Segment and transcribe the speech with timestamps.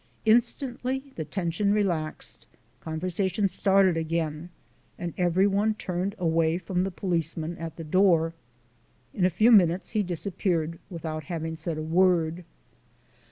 [0.25, 2.47] Instantly the tension relaxed,
[2.79, 4.49] conversation started again
[4.97, 8.33] and every one turned away from the policeman at the door.
[9.13, 12.43] In a few minutes, he disappeared without having said a word.